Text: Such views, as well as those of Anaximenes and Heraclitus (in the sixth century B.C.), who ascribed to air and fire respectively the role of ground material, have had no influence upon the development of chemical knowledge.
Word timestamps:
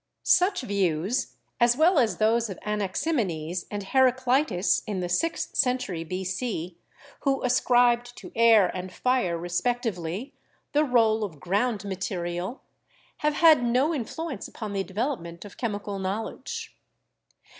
Such 0.23 0.61
views, 0.61 1.35
as 1.59 1.77
well 1.77 1.99
as 1.99 2.17
those 2.17 2.49
of 2.49 2.57
Anaximenes 2.65 3.67
and 3.69 3.83
Heraclitus 3.83 4.81
(in 4.87 4.99
the 4.99 5.07
sixth 5.07 5.55
century 5.55 6.03
B.C.), 6.03 6.75
who 7.19 7.43
ascribed 7.43 8.17
to 8.17 8.31
air 8.35 8.75
and 8.75 8.91
fire 8.91 9.37
respectively 9.37 10.33
the 10.71 10.83
role 10.83 11.23
of 11.23 11.39
ground 11.39 11.85
material, 11.85 12.63
have 13.17 13.35
had 13.35 13.63
no 13.63 13.93
influence 13.93 14.47
upon 14.47 14.73
the 14.73 14.81
development 14.83 15.45
of 15.45 15.57
chemical 15.57 15.99
knowledge. 15.99 16.75